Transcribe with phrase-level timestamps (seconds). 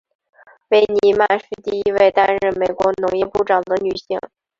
[0.69, 4.19] 维尼曼是第一位担任美国农业部长的女性。